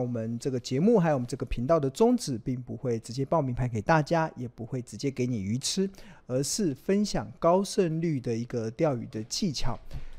[0.00, 5.88] 我们这个节目还有我们这个频道的宗旨，并不会直接报名牌给大家，也不会直接给你鱼吃，
[6.26, 9.78] 而是分享高胜率的一个钓鱼的技巧。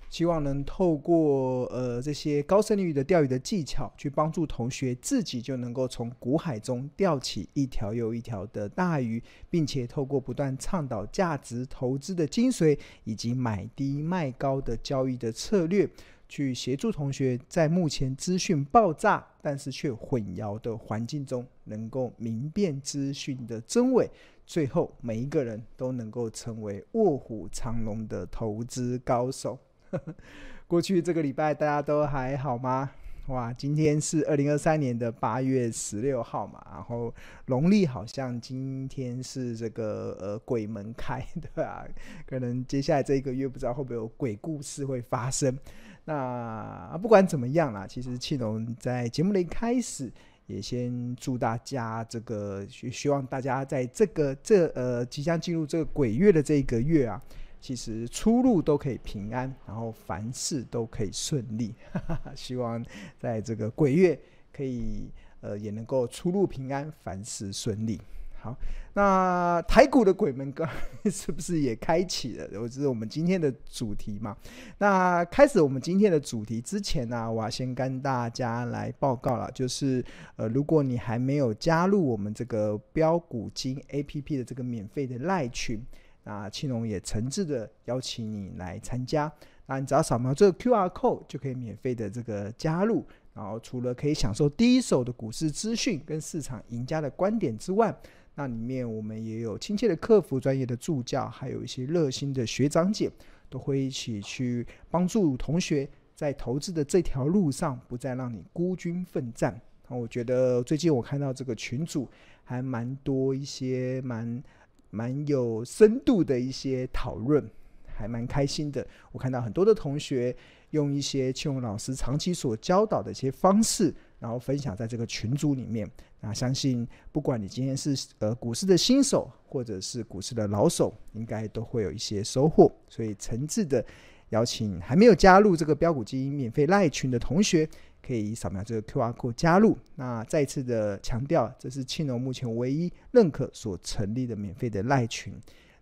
[0.09, 15.89] 希望能透过呃这些高胜率的钓鱼的技巧，去帮助同学自己就能够从股海中钓起一条又一条的大鱼，并且透过不断倡导价值投资的精髓，以及买低卖高的交易的策略，
[16.31, 24.09] 去协助同学在目前资讯爆炸但是却混淆的环境中，能够明辨资讯的真伪，
[24.45, 29.59] 最后每一个人都能够成为卧虎藏龙的投资高手。
[30.67, 32.89] 过去这个礼拜大家都还好吗？
[33.27, 37.13] 哇，今天是二零二三年的八月十六号嘛，然后
[37.45, 41.87] 农历好像今天是这个呃鬼门开，对吧？
[42.25, 45.55] 可能接下来这一个月不知道会不会有鬼故事会发生。
[46.03, 50.11] 那不管怎么样啦，其实庆龙在节目的一开始
[50.47, 57.21] 也先祝大家这个，希望大家在这个这呃即将进入这个鬼月的这一个月啊。
[57.61, 61.75] 其实出入都可以平安，然后凡事都可以顺利。
[62.35, 62.83] 希望
[63.19, 64.19] 在这个鬼月
[64.51, 68.01] 可以呃也能够出入平安，凡事顺利。
[68.41, 68.57] 好，
[68.95, 70.67] 那台股的鬼门关
[71.05, 72.47] 是不是也开启了？
[72.67, 74.35] 这是我们今天的主题嘛？
[74.79, 80.03] 那开始我们今天的主题之前呢、我要先跟大家来报告了，就是
[80.37, 85.79] 呃，如果你还没有加入我们这个标股金 APP 的这个免费的赖群。
[86.23, 89.31] 那庆龙也诚挚的邀请你来参加，
[89.65, 93.03] 那你只要扫描这个 QR code 就可以免费的这个加入。
[93.33, 97.95] 然后除了可以享受第一手的股市资讯跟市场赢家的观点之外，
[98.35, 103.09] 那里面我们也有亲切的客服、专业的助教，还有一些热心的学长姐，
[103.49, 109.59] 都会一起去帮助同学在投资的这条路上不再让你孤军奋战。
[109.87, 112.07] 那我觉得最近我看到这个群组
[112.43, 114.43] 还蛮多一些蛮。
[114.91, 117.43] 蛮有深度的一些讨论，
[117.85, 118.85] 还蛮开心的。
[119.11, 120.35] 我看到很多的同学
[120.69, 125.89] 用一些庆龙老师长期所教导的一些方式，然后分享在这个群组里面。
[126.19, 132.71] 那相信不管你今天是呃股市的新手，或者是股市的老手，应该都会有一些收获。
[132.87, 133.83] 所以诚挚的
[134.29, 137.67] 邀请还没有加入这个标股基因免费赖群的同学。
[138.05, 139.77] 可以扫描这个 QR code 加入。
[139.95, 145.33] 那再次的强调，这是庆龙目前唯一认可所成立的免费的赖群。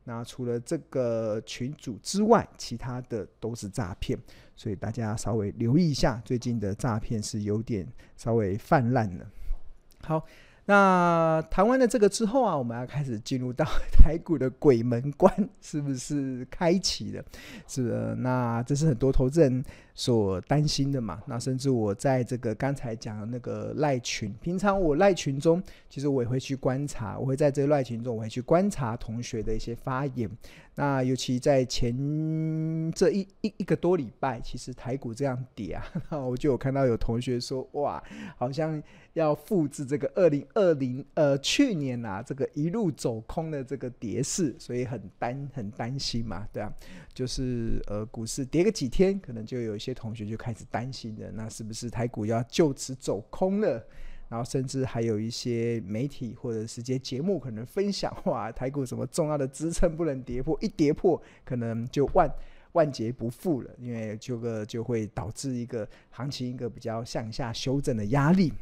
[0.03, 4.17] 那除了这个群组之外，其他的都是诈骗，
[4.55, 9.25] 所以大家稍微留意一下，最近的诈骗是有点稍微泛滥了。
[10.01, 10.25] 好。
[10.65, 17.25] 那谈完了这个之后啊，我们要开始进入到 台股的鬼门关，是不是开启了？
[17.67, 19.65] 是的，那这是很多投资人
[19.99, 21.21] 所担心的嘛。
[21.27, 30.29] 那甚至我在这个刚才讲的那个赖群，平常我赖群中，其实我也会去观察，我会在这个赖群中，我会去观察同学的一些发言。
[30.75, 31.93] 那尤其在前
[32.95, 35.83] 这一一一个多礼拜，其实台股这样跌啊，
[36.17, 38.01] 我就有看到有同学说，哇，
[38.37, 46.71] 好像要复制这个二零二零呃去年啊这个一路走空的这个跌势，所以很担很担心嘛，对啊，
[47.13, 53.83] 就是呃股市跌个几天，可能就有一些些同学就开始担心了，那是不是台股要就此走空了？
[54.29, 62.31] 然后甚至还有一些媒体或者是些节目可能分享，哇，台股什么重要的支撑不能跌破，一跌破可能就万
[62.73, 68.53] 万劫不复了，因为这个就会导致一个行情一个比较向下修正的压力。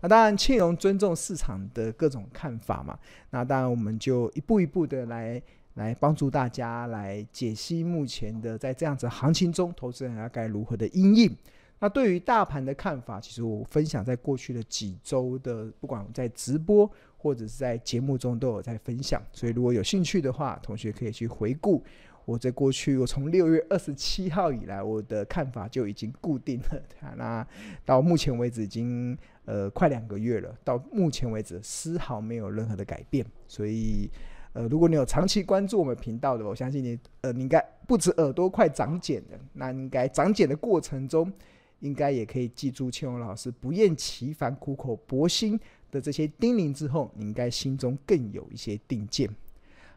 [0.00, 2.98] 那当然，庆荣尊重市场的各种看法嘛。
[3.28, 5.42] 那当然，我们就一步一步的来
[5.74, 11.36] 来帮助大家来解析目前的在这样子行情中，投资人要该如何的因应。
[11.78, 21.82] 那对于大盘的看法，其实我分享在过去的几周的，不管在直播或者是在节目中都有在分享，所以如果有兴趣的话，同学可以去回顾
[22.26, 26.82] 我在过去，我从六月二十七号以来，我的看法就已经固定了。
[27.16, 27.46] 那
[27.86, 29.16] 到目前为止已经
[29.46, 33.24] 呃快两个月了，到目前为止丝毫没有任何的改变。
[33.48, 34.10] 所以
[34.52, 41.32] 呃，如果你有长期关注我们频道的，我相信你呃你应该不止耳朵快长茧的，那应该长茧的过程中。
[41.80, 45.58] 应该也可以记住庆龙老师不厌其烦、苦口婆心
[45.90, 49.26] 的这些叮咛之后，你应该心中更有一些定见。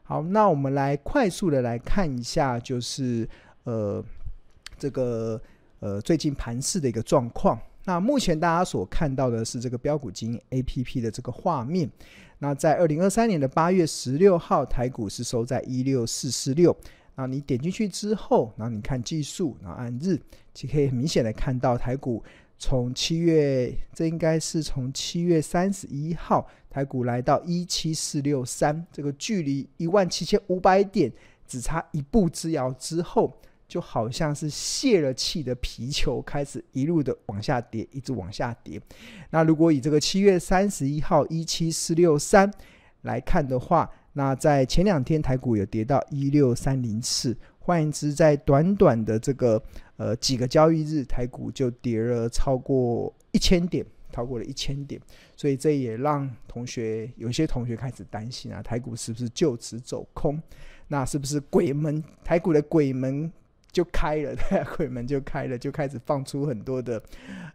[0.01, 3.27] 好，那我们来快速的来看一下，就是
[3.65, 4.01] 呃
[4.77, 5.41] 这个
[5.81, 7.59] 呃最近盘势的一个状况。
[7.85, 11.89] 那目前大家所看到的是这个标股金 APP 的这个画面。
[12.39, 16.75] 那在二零二三年的八月十六号，台股是收在一六四四六。
[17.15, 20.19] 那你点进去之后，然后你看技术，然后按日，
[20.53, 22.24] 就可以很明显的看到台股
[22.57, 31.12] 从七月，这应该是从七月三十一号，台股来到一七四六三，这个距离一万七千五百点
[31.45, 33.38] 只差一步之遥之后，
[33.73, 38.79] 就好像是泄了气的皮球，开始一路的往下跌，一直往下跌。
[39.31, 42.53] 那如果以这个七月三十一号一七四六三
[43.01, 49.59] 来看的话，那在前两天台股有跌到一六三零四，换言之，在短短的这个。
[49.95, 54.99] 呃，几个交易日，台股就跌了超过一千点，超过了一千点，
[55.37, 60.41] 所以这也让同学有些同学开始担心啊，台股是不是就此走空？
[60.87, 62.03] 那是不是鬼门？
[62.23, 63.31] 台股的鬼门
[63.73, 67.03] 就开了，对，鬼门就开了，就开始放出很多的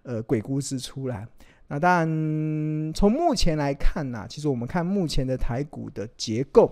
[0.02, 1.26] 呃鬼故事出来。
[1.68, 6.70] 那当然，从目前来看呢、啊，其实我们看目前的台股的结构。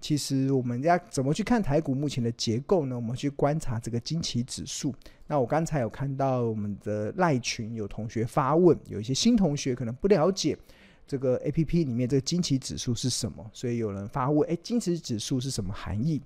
[0.00, 2.96] 其实我们要怎么去看台股目前的结构呢？
[2.96, 4.92] 我们去观察这个惊奇指数。
[5.28, 10.58] 那我刚才有看到我们的赖群有同学发问，有一些新同学可能不了解
[11.06, 16.20] 这个 APP 里面这个惊奇指数是什么，所以有人发问：哎，惊奇指数是什么含义？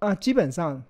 [0.00, 0.84] 啊，基本上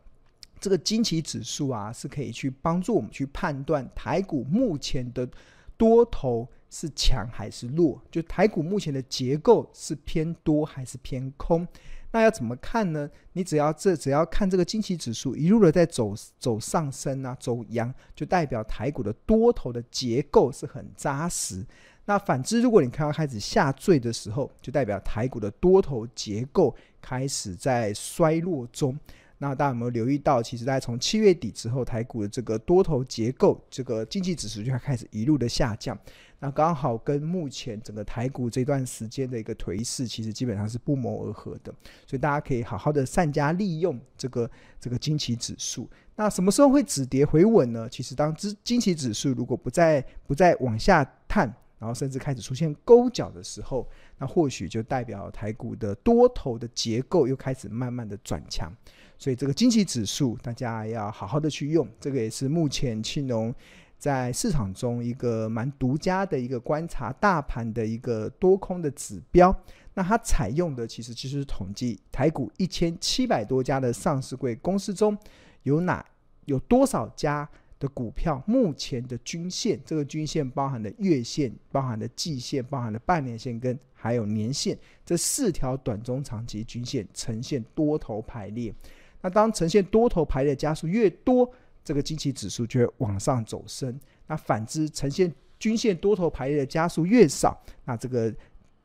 [0.60, 5.28] 这个惊奇指数啊，是可以去帮助我们去判断台股目前的
[5.76, 11.66] 多头是强还是弱，就台股目前的结构是偏多还是偏空。
[12.12, 13.10] 那要怎么看呢？
[13.34, 21.66] 你只要这只要看这个惊奇指数一路的在走走上升啊，走阳，就代表台股的多头的结构是很扎实。
[22.06, 28.98] 那反之，如果你看到开始下坠的时候，就代表台股的多头结构开始在衰落中。
[29.38, 35.98] 那大家有没有留意到，其实在从七月底之后，台股的这个多头结构，这个惊奇指数就开始一路的下降。
[36.38, 41.74] 那刚好跟目前整个台股这段时间的一个颓势，其实基本上是不谋而合的，
[42.06, 44.50] 所以大家可以好好的善加利用这个
[44.80, 45.88] 这个惊奇指数。
[46.14, 47.88] 那什么时候会止跌回稳呢？
[47.90, 51.46] 其实当之惊奇指数如果不再不再往下探，
[51.78, 53.86] 然后甚至开始出现勾脚的时候，
[54.18, 58.70] 那或许就代表台股的多头的结构又开始慢慢的转强。
[59.18, 63.54] 所以这个经济指数大家要好好的去用，这个也是目前庆农。
[63.98, 69.50] 在市场中，一个蛮独家的一个观察大盘的一个多空的指标。
[69.94, 75.16] 那它采用的其实就是统计台股一千七百多家的上市柜公司中，
[75.62, 76.04] 有哪
[76.44, 77.48] 有多少家
[77.78, 88.74] 的股票目前的均线，这个均线包含了月线、包含了季线、包含了半年线跟还有年线这四条短中长期均线呈现多头排列。
[89.22, 91.50] 那当呈现多头排列加速越多，
[91.84, 98.32] 这个经济指数就会往上走升，那反之呈现均线多头排列的加速越少，那这个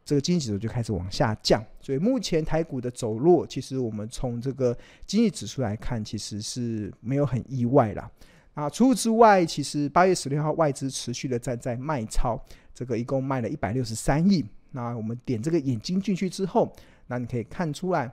[0.06, 1.64] 这个经济指数就开始往下降。
[1.80, 4.76] 所以目前台股的走弱，其实我们从这个
[5.06, 8.10] 经济指数来看，其实是没有很意外啦。
[8.54, 12.42] 啊，除此之外，其实八月十六号外资持续的在在卖超，
[12.74, 14.44] 这个一共卖了一百六十三亿。
[14.72, 16.74] 那我们点这个眼睛进去之后，
[17.08, 18.12] 那你可以看出来。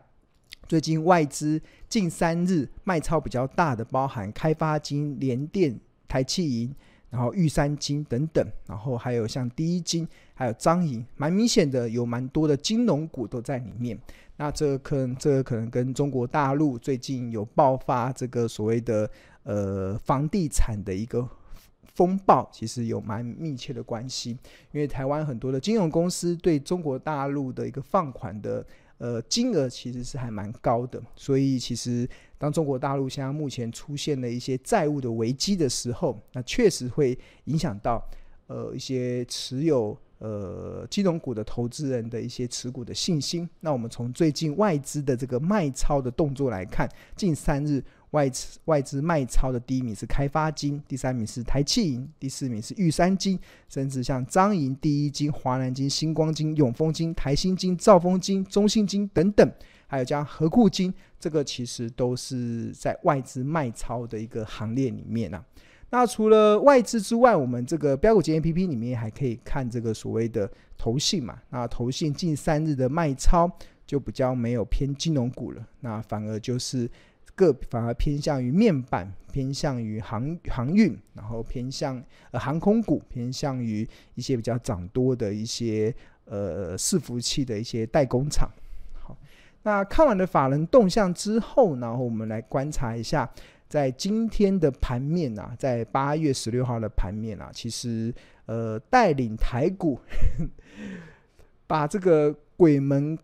[0.67, 1.59] 最近外资
[1.89, 6.75] 近三日卖超比较大的，包含开发金、联电、台企银，
[7.09, 13.99] 然后玉山金等等，然后还有像第一金，还有彰银，蛮明显的有蛮多的金融股都在里面。
[14.37, 19.11] 那这可能，这个可能跟中国大陆最近有爆发这个所谓的
[19.45, 21.27] 呃房地产的一个
[21.95, 24.33] 风暴，其实有蛮密切的关系。
[24.73, 28.63] 因为台湾很多的金融公司对中国大陆的一个放款的。
[28.99, 38.05] 呃，金额其实是还蛮高的，所以其实当中国大陆现在目前出现了一些债务的危机的时候，那确实会影响到
[38.49, 43.49] 呃一些持有呃金融股的投资人的一些持股的信心。
[43.61, 47.83] 那我们从最近外资的这个卖超的动作来看，近三日。
[48.13, 53.39] 外资外资卖超的第一名是开发金，第三名是台企银，第四名是玉山金，
[53.69, 59.53] 甚至像彰银、第一金、华南金、新光金、永丰金、台新金、兆丰金、中信金等等，
[59.87, 65.45] 还有像合库金，这个其实都是在外资卖超的一个行列里面啊。
[65.91, 71.39] 那除了外资之外，我们这个标股金 APP 里面还可以看这个所谓的投信嘛。
[71.51, 73.51] 那投信近三日的卖超
[73.87, 76.91] 就比较没有偏金融股了，那反而就是。
[77.39, 82.03] 个反而偏向于面板，偏向于航航运，然后偏向
[82.33, 88.51] 呃航空股，偏向于一些比较涨多的一些呃伺服器的一些代工厂。
[88.93, 89.17] 好，
[89.63, 93.31] 那看完了法人动向之后，然后我们来观察一下，
[93.69, 98.13] 在今天的盘面啊，在八月十六号的盘面啊，其实
[98.47, 100.01] 呃带领台股
[101.69, 103.17] 把这个鬼门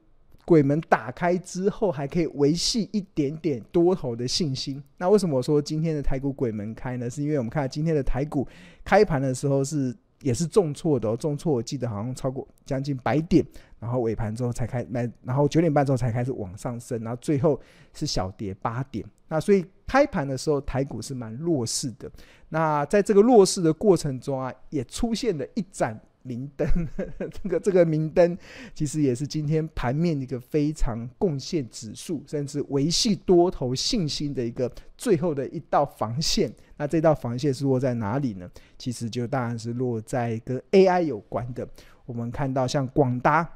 [0.45, 4.83] 鬼门打开之后，还可以维系一点点多头的信心。
[4.99, 7.09] 那为什么我说今天的台股鬼门开呢？
[7.09, 8.47] 是因为我们看今天的台股
[8.85, 13.45] 开盘的时候是也是重挫的，重挫我记得好像超过将近百点，
[13.81, 17.59] 然后尾盘之后才开卖，然后九点半之后才开始往上升，然后最后
[17.93, 19.05] 是小跌八点。
[19.29, 22.11] 那所以开盘的时候台股是蛮弱势的。
[22.51, 25.99] 那在这个弱势的过程中啊，也出现了一盏。
[26.27, 26.67] 明灯，
[27.31, 28.37] 这个这个明灯，
[28.75, 36.51] 其实也是今天盘面一个非常贡献指数，甚至维系多头信心的一个最后的一道防线。
[36.79, 38.51] 那这道防线是落在哪里呢？
[38.79, 41.69] 其实就当然是落在跟 AI 有关的。
[42.07, 43.47] 我们看到像广达，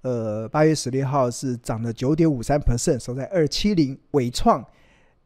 [0.00, 4.64] 呃，八月十六号是涨了九点五三 percent，收在二七零；伟创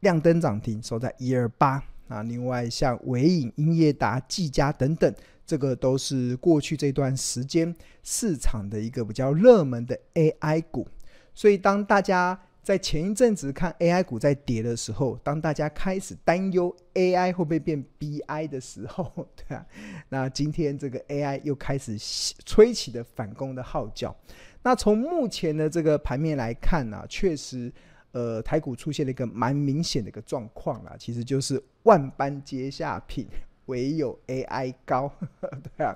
[0.01, 1.81] 亮灯涨停，收在一二八。
[2.09, 5.11] 啊，另外像纬颖、英业达、技嘉等等。
[5.53, 10.87] 这个都是过去这段时间市场的一个比较热门的 AI 股，
[11.35, 19.63] 所以当大家在前一阵子看 AI 股在跌的时候，当大家开始担忧 AI 会不会变 BI 的时候，对啊，
[20.09, 21.95] 那今天这个 AI 又开始
[22.43, 24.15] 吹起了反攻的号角。
[24.63, 27.71] 那从目前的这个盘面来看呢、确实，
[28.11, 33.27] 呃，台股出现了一个蛮明显的一个状况啦，其实就是万般皆下品。
[33.65, 35.11] 唯有 AI 高，
[35.77, 35.95] 对啊，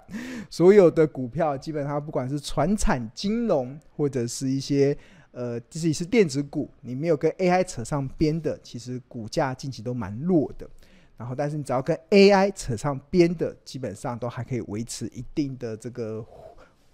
[0.49, 4.97] 所有的股票基本上不管是传产、金融或者是一些
[5.31, 10.69] 呃自己是电子股，你没有跟 AI 扯上边的，其实股价近期都蛮弱的。
[11.17, 16.23] 然后，但是你只要跟 AI 扯上边的，基本上都还可以维持一定的这个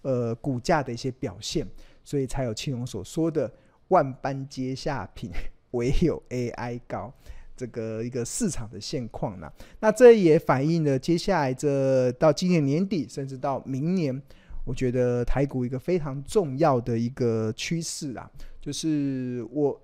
[0.02, 1.68] 呃股价的一些表现，
[2.06, 3.52] 所以才有庆荣所说的
[3.90, 5.30] 万般皆下品，
[5.72, 7.14] 唯有 AI 高。
[7.56, 14.22] 这个一个市场的现况呢，那这也反映了接下来这到今年年底，甚至到明年，
[14.66, 18.30] 我觉得台股一个非常重要的一个趋势啊，
[18.60, 19.80] 就是我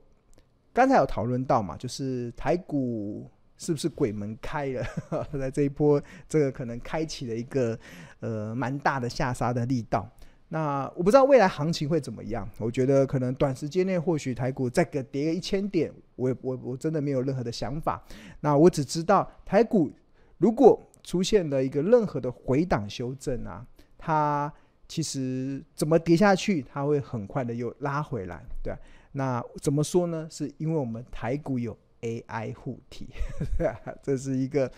[0.74, 4.86] 刚才有讨论到嘛，就是台股是不是鬼门开了，
[5.40, 7.78] 在这一波，这个可能开启了一个
[8.22, 10.10] 呃蛮大的下杀的力道。
[10.52, 18.04] 那我不知道未来行情会怎么样，我觉得可能短时间内或许台股再个跌个一千点，我我我真的没有任何的想法。
[18.42, 19.92] 那我只知道台股
[20.40, 23.66] 如果出现了一个任何的回档修正啊，
[23.98, 24.52] 它
[24.88, 28.74] 其实怎么跌下去，它会很快的又拉回来，对。
[29.12, 30.28] 那怎么说呢？
[30.30, 31.78] 是因为我们台股有。
[32.02, 33.08] AI 护体，
[34.04, 34.72] 这是一个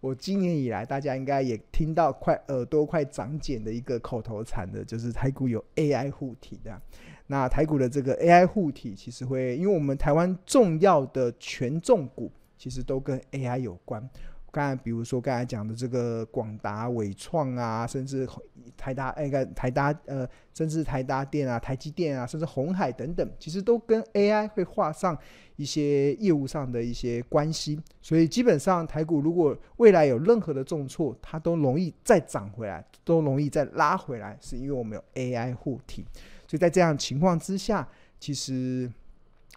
[0.00, 6.80] 我今年以来大家应该也听到快耳朵快长茧的一个口头禅的，就是台股有 AI 护体的。
[7.26, 14.06] 那台股的这个 AI 护体，其实会因为我们台湾重要的权重股，其实都跟 AI 有关。
[14.52, 18.28] 刚才比如说刚才讲的这个广达、伟创啊，甚至
[18.76, 25.16] 台达那个台达呃，甚至台达电啊、台积电啊，甚至红海等等，其实都跟 AI 会画上
[25.56, 27.80] 一些业务上的一些关系。
[28.02, 36.04] 所以基本上台股如果未来有任何的重挫，它都容易再涨回来，都容易再拉回来，是因为我们有 AI 护体。
[36.46, 37.88] 所以在这样情况之下，
[38.20, 38.92] 其实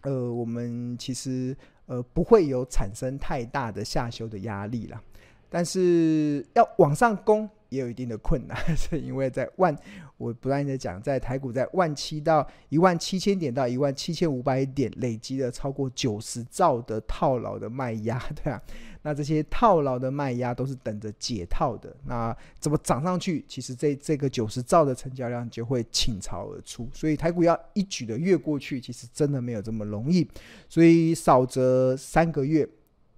[0.03, 1.53] 呃，我们其实。
[1.87, 5.01] 呃，不会有产生太大的下修的压力了，
[5.49, 9.75] 但是要往上攻也有一定的困难， 是因为在万，
[10.17, 18.61] 我不断的讲，在台股在万七到一万七千点到一万七千五百点，累积了超过九十兆的套牢的卖压，对啊。
[19.05, 21.95] 那这些套牢的卖压都是等着解套的。
[22.05, 23.45] 那怎么涨上去？
[23.47, 26.89] 其实这这个九十兆的成交量就会倾巢而出。
[26.91, 30.27] 所以台股要一举的越过去，其实真的没有这么容易。
[30.67, 32.67] 所以少则三个月，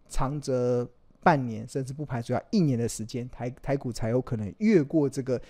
[0.10, 0.86] 长则
[1.28, 5.42] 半年，甚至不排除要一年的时间，台台股才有可能越过这个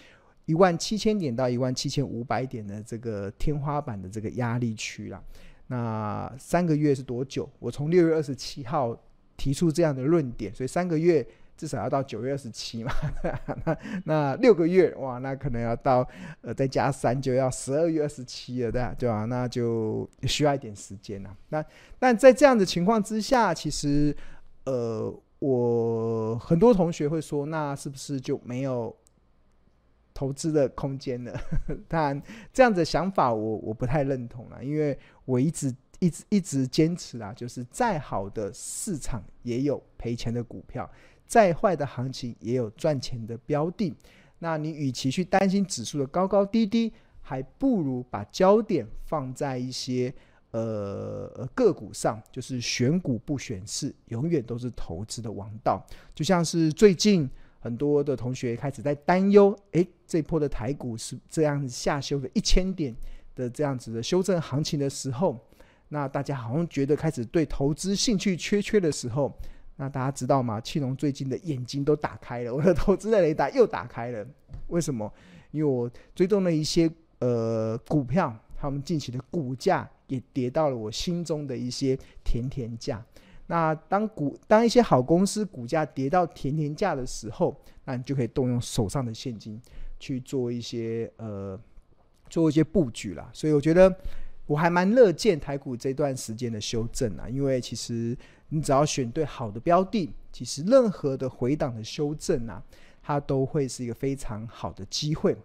[0.46, 5.24] 一万七千点到一万七千五百点的这个天花板的这个压力区了。
[5.68, 7.48] 那三个月是多久？
[7.60, 8.98] 我从六月二十七号。
[9.40, 11.24] 提出这样的论点，所以三个月
[11.56, 12.92] 至少要到九月二十七嘛，
[13.64, 16.04] 那那六个月哇，那可能要到
[16.42, 18.96] 呃再加三就要十二月二十七了，对吧？
[18.98, 19.26] 对吧？
[19.26, 21.38] 那就需要一点时间了。
[21.50, 21.64] 那
[22.00, 24.18] 但在这样的情况之下，其实
[24.66, 28.96] 呃，我很多同学会说，那是不是就没有
[30.14, 31.40] 投资的空间了？
[31.88, 35.74] 当然，这样的想法我我不太认同了，因为我一直。
[36.00, 40.88] 一直一直坚持啊，就是再好的市场也有赔钱的股票，
[41.26, 43.92] 再坏的行情也有赚钱的标的。
[44.38, 50.14] 那你与其去担心指数的高高低低，还不如把焦点放在一些
[50.52, 55.86] 呃个股上，就是选股不选市，永远都是投资的王道。
[56.14, 62.96] 就像是最近很多的同学开始在担忧，诶，这波的台股是这样子下修的一千点。
[63.38, 65.40] 的这样子的修正行情的时候，
[65.90, 69.32] 那大家好像觉得开始对投资兴趣缺缺的时候，
[69.76, 70.60] 那大家知道吗？
[70.60, 74.26] 庆龙最近的眼睛都打开了，我的投资的雷达又打开了。
[74.70, 75.14] 为什么？
[75.52, 83.06] 因为我追踪了一些呃股票，他们近期的股价也跌到了我心中的一些甜甜价。
[83.48, 89.62] 那当股当一些好公司股价跌到甜甜价的时候，那你就可以动用手上的现金
[90.00, 91.60] 去做一些呃。
[92.30, 93.90] 做一些布局啦，所以我觉得
[94.48, 98.18] 我还蛮乐见台股这段时间的修正啊，因为其实
[98.50, 102.62] 你只要选对好的标的，其实任何的回档的修正啊，
[103.02, 105.38] 它都会是一个非常好的机会。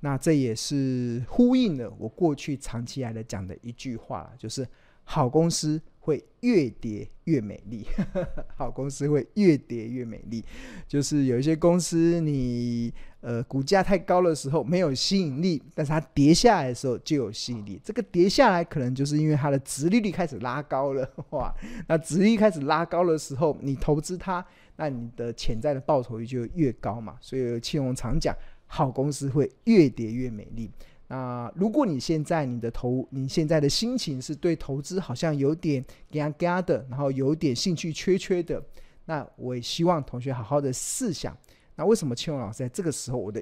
[0.00, 4.66] 那这也是呼应了我过去长期来的讲的一句话，就是
[5.04, 5.80] 好公司。
[6.06, 7.84] 会越跌越美丽，
[8.56, 10.40] 好公司会越跌越美丽。
[10.86, 17.80] 就是有一些公司你，你呃股价太高的时候没有吸引力，但是它跌下来的时候就有吸引力。
[17.82, 21.52] 这个跌下来可能就是因为它的殖利率开始拉高了， 哇！
[21.88, 27.16] 那殖利率开始拉高的时候，你投资它，那你的潜在的报酬率就越高嘛。
[27.20, 28.32] 所以庆隆常讲，
[28.66, 30.70] 好公司会越跌越美丽。
[31.08, 38.60] 那如果你现在你的投，你现在的心情是对投资好像有点嘎嘎的，然后有点兴趣缺缺的，
[39.04, 41.36] 那我也希望同学好好的试想，
[41.76, 43.40] 那为什么庆隆老师在这个时候我的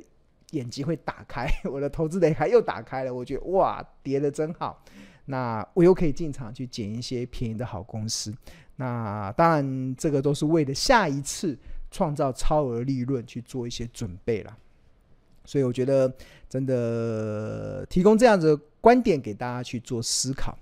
[0.50, 3.14] 眼睛会打开， 我的投资雷还又打开了？
[3.14, 4.84] 我觉得哇，跌得真好，
[5.24, 8.30] 那我又可以进场去捡一些便宜的好公司。
[8.76, 11.58] 那当然，这个都是为了下一次
[11.90, 14.58] 创造超额利润去做一些准备了。
[15.44, 16.12] 所以我觉得，
[16.48, 20.58] 真的提供这样子的观点给大家去做思考。